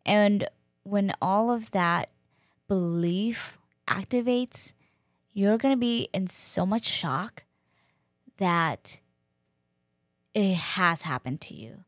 [0.04, 0.48] And
[0.82, 2.10] when all of that
[2.68, 3.58] belief
[3.88, 4.72] activates,
[5.32, 7.44] you're going to be in so much shock
[8.38, 9.00] that
[10.36, 11.84] it has happened to you?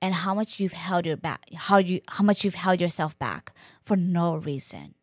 [0.00, 3.52] And how much you've held your back how you how much you've held yourself back
[3.84, 4.94] for no reason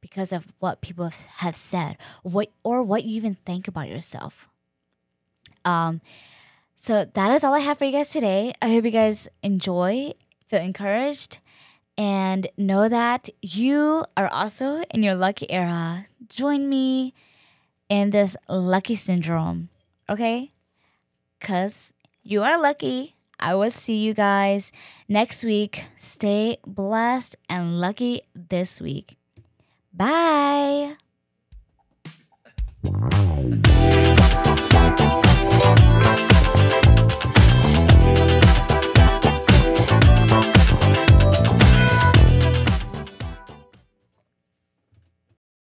[0.00, 4.46] because of what people have said what or what you even think about yourself.
[5.64, 6.00] Um
[6.78, 8.54] so that is all i have for you guys today.
[8.62, 10.12] I hope you guys enjoy
[10.46, 11.38] feel encouraged
[11.98, 16.04] and know that you are also in your lucky era.
[16.28, 17.14] Join me
[17.88, 19.70] in this lucky syndrome
[20.08, 20.52] okay?
[21.38, 21.92] Because
[22.26, 23.14] you are lucky.
[23.38, 24.72] I will see you guys
[25.08, 25.84] next week.
[25.96, 29.16] Stay blessed and lucky this week.
[29.94, 30.96] Bye.